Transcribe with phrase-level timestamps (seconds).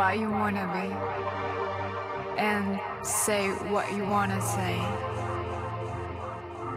[0.00, 0.88] what you wanna be
[2.40, 4.80] and say what you wanna say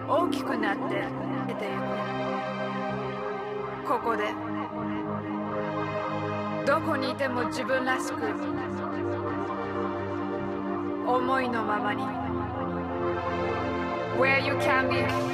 [0.09, 1.07] 大きくなって
[1.47, 1.69] 出てい
[3.85, 4.25] くここで
[6.65, 8.25] どこにいても自分らしく
[11.07, 12.03] 思いのままに
[14.19, 15.32] Where you can be